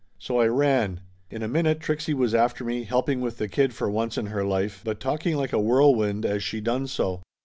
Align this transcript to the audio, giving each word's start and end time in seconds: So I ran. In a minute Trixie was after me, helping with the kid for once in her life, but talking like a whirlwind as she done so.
So 0.17 0.39
I 0.39 0.47
ran. 0.47 1.01
In 1.29 1.43
a 1.43 1.47
minute 1.47 1.79
Trixie 1.79 2.15
was 2.15 2.33
after 2.33 2.63
me, 2.65 2.85
helping 2.85 3.21
with 3.21 3.37
the 3.37 3.47
kid 3.47 3.71
for 3.75 3.87
once 3.87 4.17
in 4.17 4.25
her 4.33 4.43
life, 4.43 4.81
but 4.83 4.99
talking 4.99 5.35
like 5.35 5.53
a 5.53 5.59
whirlwind 5.61 6.25
as 6.25 6.41
she 6.43 6.59
done 6.59 6.87
so. 6.87 7.21